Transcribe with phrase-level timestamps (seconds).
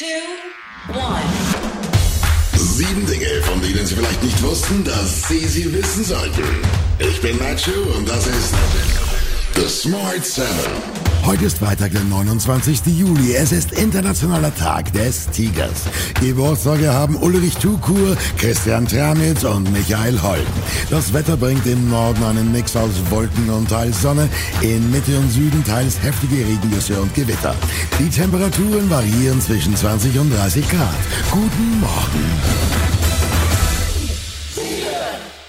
[0.00, 0.06] two,
[0.94, 1.22] one.
[2.56, 6.42] Sieben Dinge, von denen Sie vielleicht nicht wussten, dass Sie sie wissen sollten.
[6.98, 8.54] Ich bin Nacho und das ist
[9.56, 11.09] The Smart Seven.
[11.24, 12.86] Heute ist Freitag, der 29.
[12.86, 13.34] Juli.
[13.34, 15.84] Es ist Internationaler Tag des Tigers.
[16.20, 20.46] Geburtstage haben Ulrich Tukur, Christian Tramitz und Michael Holm.
[20.88, 24.28] Das Wetter bringt im Norden einen Mix aus Wolken und teils Sonne,
[24.62, 27.54] in Mitte und Süden teils heftige Regengüsse und Gewitter.
[27.98, 30.94] Die Temperaturen variieren zwischen 20 und 30 Grad.
[31.30, 32.89] Guten Morgen.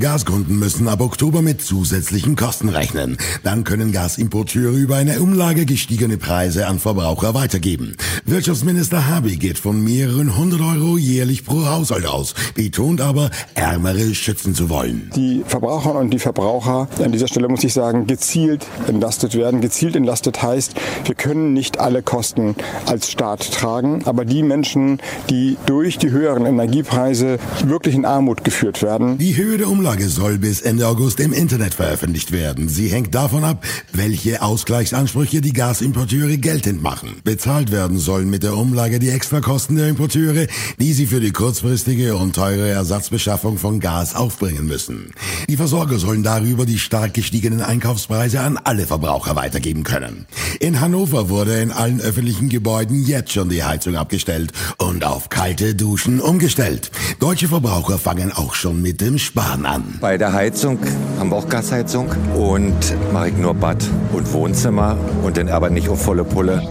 [0.00, 3.16] Gaskunden müssen ab Oktober mit zusätzlichen Kosten rechnen.
[3.44, 7.96] Dann können Gasimporteure über eine Umlage gestiegene Preise an Verbraucher weitergeben.
[8.24, 14.52] Wirtschaftsminister Habi geht von mehreren hundert Euro jährlich pro Haushalt aus, betont aber, Ärmere schützen
[14.56, 15.12] zu wollen.
[15.14, 19.60] Die Verbraucher und die Verbraucher, an dieser Stelle muss ich sagen, gezielt entlastet werden.
[19.60, 22.56] Gezielt entlastet heißt, wir können nicht alle Kosten
[22.86, 24.98] als Staat tragen, aber die Menschen,
[25.30, 29.18] die durch die höheren Energiepreise wirklich in Armut geführt werden.
[29.18, 32.70] Die Höhe der Umlage Umlage soll bis Ende August im Internet veröffentlicht werden.
[32.70, 33.62] Sie hängt davon ab,
[33.92, 37.16] welche Ausgleichsansprüche die Gasimporteure geltend machen.
[37.22, 40.46] Bezahlt werden sollen mit der Umlage die Extrakosten der Importeure,
[40.80, 45.12] die sie für die kurzfristige und teure Ersatzbeschaffung von Gas aufbringen müssen.
[45.50, 50.24] Die Versorger sollen darüber die stark gestiegenen Einkaufspreise an alle Verbraucher weitergeben können.
[50.60, 55.74] In Hannover wurde in allen öffentlichen Gebäuden jetzt schon die Heizung abgestellt und auf kalte
[55.74, 56.90] Duschen umgestellt.
[57.18, 59.98] Deutsche Verbraucher fangen auch schon mit dem Sparen an an.
[60.00, 60.78] Bei der Heizung
[61.18, 62.74] haben wir auch Gasheizung und
[63.12, 66.62] mache ich nur Bad und Wohnzimmer und dann aber nicht auf volle Pulle.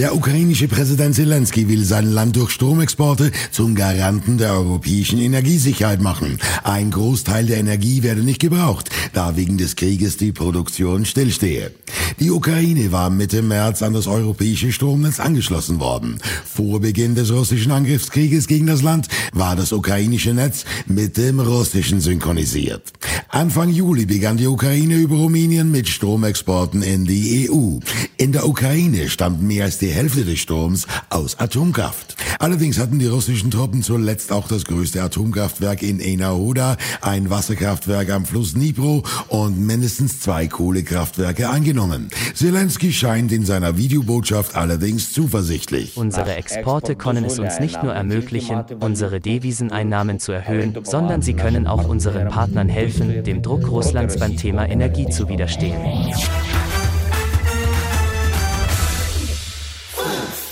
[0.00, 6.38] Der ukrainische Präsident Zelensky will sein Land durch Stromexporte zum Garanten der europäischen Energiesicherheit machen.
[6.64, 11.72] Ein Großteil der Energie werde nicht gebraucht, da wegen des Krieges die Produktion stillstehe.
[12.18, 16.18] Die Ukraine war Mitte März an das europäische Stromnetz angeschlossen worden.
[16.46, 22.00] Vor Beginn des russischen Angriffskrieges gegen das Land war das ukrainische Netz mit dem russischen
[22.00, 22.90] synchronisiert.
[23.28, 27.78] Anfang Juli begann die Ukraine über Rumänien mit Stromexporten in die EU.
[28.16, 32.14] In der Ukraine stammt mehr als die die Hälfte des Stroms aus Atomkraft.
[32.38, 38.24] Allerdings hatten die russischen Truppen zuletzt auch das größte Atomkraftwerk in Enahoda, ein Wasserkraftwerk am
[38.24, 42.10] Fluss Dnipro und mindestens zwei Kohlekraftwerke eingenommen.
[42.34, 45.96] Zelensky scheint in seiner Videobotschaft allerdings zuversichtlich.
[45.96, 51.66] Unsere Exporte können es uns nicht nur ermöglichen, unsere Deviseneinnahmen zu erhöhen, sondern sie können
[51.66, 55.80] auch unseren Partnern helfen, dem Druck Russlands beim Thema Energie zu widerstehen.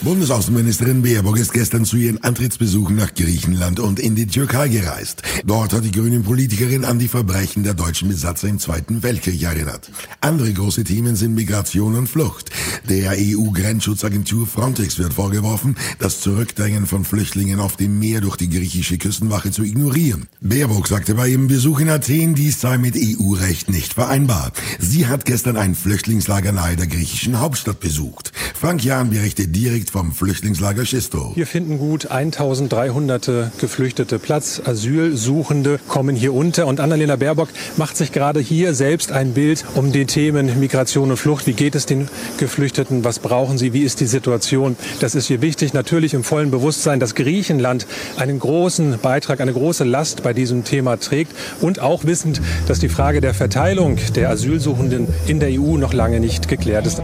[0.03, 5.23] Bundesaußenministerin Baerbock ist gestern zu ihren Antrittsbesuchen nach Griechenland und in die Türkei gereist.
[5.45, 9.91] Dort hat die grünen Politikerin an die Verbrechen der deutschen Besatzer im Zweiten Weltkrieg erinnert.
[10.21, 12.51] Andere große Themen sind Migration und Flucht.
[12.89, 18.99] Der EU-Grenzschutzagentur Frontex wird vorgeworfen, das Zurückdrängen von Flüchtlingen auf dem Meer durch die griechische
[18.99, 20.29] Küstenwache zu ignorieren.
[20.41, 24.53] Baerbock sagte bei ihrem Besuch in Athen, dies sei mit EU-Recht nicht vereinbar.
[24.79, 28.33] Sie hat gestern ein Flüchtlingslager nahe der griechischen Hauptstadt besucht.
[28.55, 31.33] Frank Jahn berichtet direkt Bericht vom Flüchtlingslager Schisto.
[31.35, 34.61] Hier finden gut 1300 Geflüchtete Platz.
[34.65, 36.67] Asylsuchende kommen hier unter.
[36.67, 41.17] Und Annalena Baerbock macht sich gerade hier selbst ein Bild um die Themen Migration und
[41.17, 41.47] Flucht.
[41.47, 42.09] Wie geht es den
[42.39, 43.05] Geflüchteten?
[43.05, 43.73] Was brauchen sie?
[43.73, 44.77] Wie ist die Situation?
[45.01, 45.73] Das ist hier wichtig.
[45.73, 47.87] Natürlich im vollen Bewusstsein, dass Griechenland
[48.17, 51.33] einen großen Beitrag, eine große Last bei diesem Thema trägt.
[51.61, 56.21] Und auch wissend, dass die Frage der Verteilung der Asylsuchenden in der EU noch lange
[56.21, 57.01] nicht geklärt ist.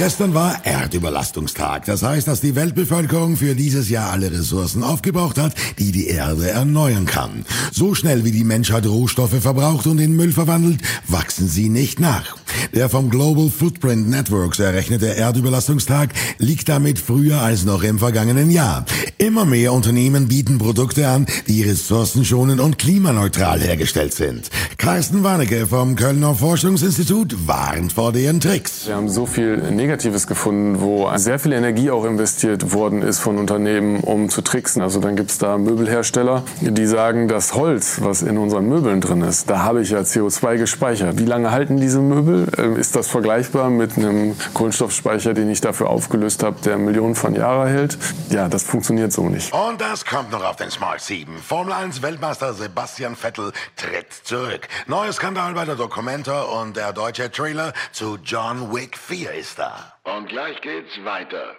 [0.00, 1.84] Gestern war Erdüberlastungstag.
[1.84, 6.48] Das heißt, dass die Weltbevölkerung für dieses Jahr alle Ressourcen aufgebraucht hat, die die Erde
[6.48, 7.44] erneuern kann.
[7.70, 12.39] So schnell wie die Menschheit Rohstoffe verbraucht und in Müll verwandelt, wachsen sie nicht nach.
[12.74, 18.84] Der vom Global Footprint Networks errechnete Erdüberlastungstag liegt damit früher als noch im vergangenen Jahr.
[19.18, 24.50] Immer mehr Unternehmen bieten Produkte an, die ressourcenschonend und klimaneutral hergestellt sind.
[24.78, 28.86] Carsten Warnecke vom Kölner Forschungsinstitut warnt vor den Tricks.
[28.86, 33.38] Wir haben so viel Negatives gefunden, wo sehr viel Energie auch investiert worden ist von
[33.38, 34.82] Unternehmen, um zu tricksen.
[34.82, 39.22] Also dann gibt es da Möbelhersteller, die sagen, das Holz, was in unseren Möbeln drin
[39.22, 41.18] ist, da habe ich ja CO2 gespeichert.
[41.18, 42.48] Wie lange halten diese Möbel?
[42.58, 47.34] Ähm, ist das vergleichbar mit einem Kohlenstoffspeicher, den ich dafür aufgelöst habe, der Millionen von
[47.34, 47.98] Jahren hält?
[48.30, 49.52] Ja, das funktioniert so nicht.
[49.52, 51.38] Und das kommt noch auf den Smart 7.
[51.38, 54.68] Formel 1 Weltmeister Sebastian Vettel tritt zurück.
[54.86, 59.94] Neues Skandal bei der Documenta und der deutsche Trailer zu John Wick 4 ist da.
[60.04, 61.56] Und gleich geht's weiter.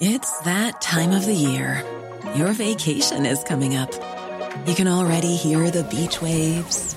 [0.00, 1.84] It's that time of the year.
[2.34, 3.90] Your vacation is coming up.
[4.66, 6.96] You can already hear the beach waves,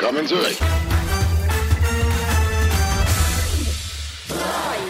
[0.00, 0.56] Willkommen zurück.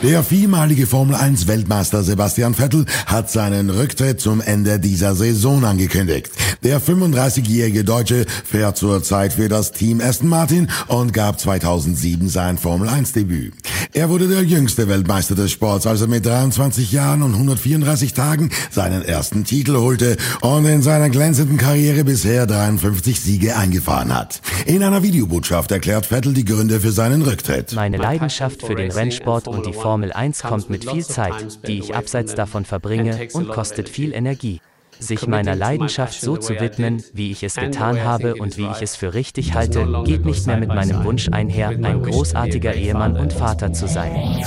[0.02, 6.30] Der viermalige Formel 1 Weltmeister Sebastian Vettel hat seinen Rücktritt zum Ende dieser Saison angekündigt.
[6.62, 12.88] Der 35-jährige Deutsche fährt zurzeit für das Team Aston Martin und gab 2007 sein Formel
[12.88, 13.54] 1 Debüt.
[13.94, 18.50] Er wurde der jüngste Weltmeister des Sports, als er mit 23 Jahren und 134 Tagen
[18.70, 24.42] seinen ersten Titel holte und in seiner glänzenden Karriere bisher 53 Siege eingefahren hat.
[24.66, 27.72] In einer Videobotschaft erklärt Vettel die Gründe für seinen Rücktritt.
[27.72, 31.94] Meine Leidenschaft für den Rennsport und die Formel 1 kommt mit viel Zeit, die ich
[31.94, 34.60] abseits davon verbringe, und kostet viel Energie.
[35.00, 38.96] Sich meiner Leidenschaft so zu widmen, wie ich es getan habe und wie ich es
[38.96, 43.72] für richtig halte, geht nicht mehr mit meinem Wunsch einher, ein großartiger Ehemann und Vater
[43.72, 44.42] zu sein.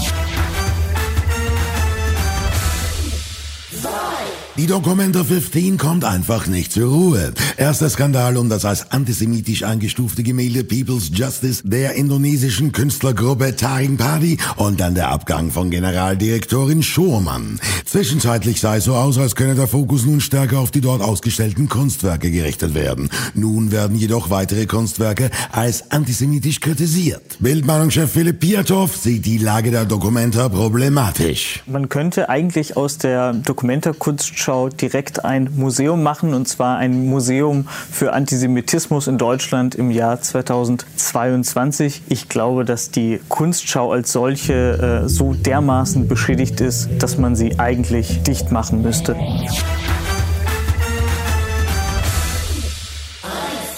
[4.57, 7.31] Die Documenta 15 kommt einfach nicht zur Ruhe.
[7.56, 14.38] Erster Skandal um das als antisemitisch eingestufte Gemälde People's Justice der indonesischen Künstlergruppe Taring Padi
[14.57, 17.62] und dann der Abgang von Generaldirektorin Schurmann.
[17.86, 21.69] Zwischenzeitlich sei es so aus, als könne der Fokus nun stärker auf die dort ausgestellten
[21.69, 23.09] Kunstwerke gerichtet werden.
[23.33, 27.38] Nun werden jedoch weitere Kunstwerke als antisemitisch kritisiert.
[27.39, 31.63] Bildmeinungschef Philipp Piatow sieht die Lage der Documenta problematisch.
[31.68, 33.94] Man könnte eigentlich aus der Documenta
[34.41, 40.19] Kunstschau direkt ein Museum machen, und zwar ein Museum für Antisemitismus in Deutschland im Jahr
[40.19, 42.01] 2022.
[42.09, 47.59] Ich glaube, dass die Kunstschau als solche äh, so dermaßen beschädigt ist, dass man sie
[47.59, 49.16] eigentlich dicht machen müsste.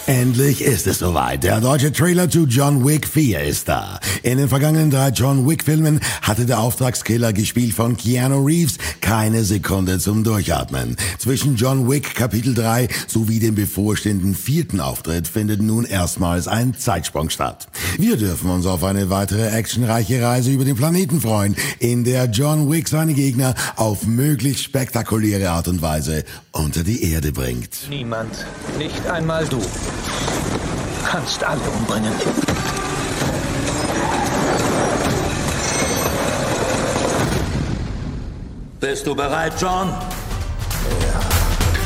[0.05, 1.43] Endlich ist es soweit.
[1.43, 4.01] Der deutsche Trailer zu John Wick 4 ist da.
[4.21, 9.45] In den vergangenen drei John Wick Filmen hatte der Auftragskiller gespielt von Keanu Reeves keine
[9.45, 10.97] Sekunde zum Durchatmen.
[11.19, 17.29] Zwischen John Wick Kapitel 3 sowie dem bevorstehenden vierten Auftritt findet nun erstmals ein Zeitsprung
[17.29, 17.69] statt.
[17.97, 22.71] Wir dürfen uns auf eine weitere actionreiche Reise über den Planeten freuen, in der John
[22.71, 27.87] Wick seine Gegner auf möglichst spektakuläre Art und Weise unter die Erde bringt.
[27.89, 28.45] Niemand,
[28.77, 29.59] nicht einmal du,
[31.05, 32.13] kannst alle umbringen.
[38.79, 39.93] Bist du bereit, John?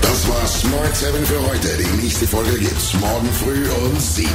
[0.02, 1.68] Das war Smart 7 für heute.
[1.78, 4.28] Die nächste Folge gibt's morgen früh um 7.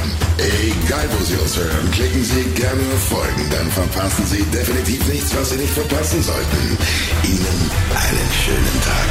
[0.93, 5.35] Egal, wo Sie uns hören, klicken Sie gerne auf Folgen, dann verpassen Sie definitiv nichts,
[5.35, 6.77] was Sie nicht verpassen sollten.
[7.23, 9.07] Ihnen einen schönen Tag.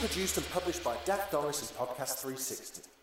[0.00, 2.93] Produced and published by Dak Doris and Podcast 360.